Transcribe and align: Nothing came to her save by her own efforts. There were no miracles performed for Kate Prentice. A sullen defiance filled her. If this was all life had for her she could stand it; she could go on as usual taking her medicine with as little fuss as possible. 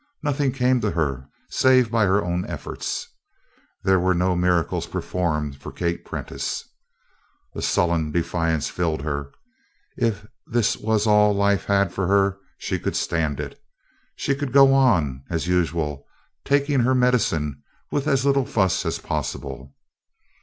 Nothing 0.23 0.51
came 0.51 0.81
to 0.81 0.89
her 0.89 1.29
save 1.47 1.91
by 1.91 2.05
her 2.05 2.23
own 2.25 2.43
efforts. 2.47 3.07
There 3.83 3.99
were 3.99 4.15
no 4.15 4.35
miracles 4.35 4.87
performed 4.87 5.57
for 5.61 5.71
Kate 5.71 6.03
Prentice. 6.03 6.67
A 7.53 7.61
sullen 7.61 8.11
defiance 8.11 8.67
filled 8.67 9.03
her. 9.03 9.31
If 9.95 10.25
this 10.47 10.75
was 10.75 11.05
all 11.05 11.35
life 11.35 11.65
had 11.65 11.93
for 11.93 12.07
her 12.07 12.39
she 12.57 12.79
could 12.79 12.95
stand 12.95 13.39
it; 13.39 13.61
she 14.15 14.33
could 14.33 14.51
go 14.51 14.73
on 14.73 15.23
as 15.29 15.45
usual 15.45 16.07
taking 16.43 16.79
her 16.79 16.95
medicine 16.95 17.61
with 17.91 18.07
as 18.07 18.25
little 18.25 18.47
fuss 18.47 18.83
as 18.87 18.97
possible. 18.97 19.71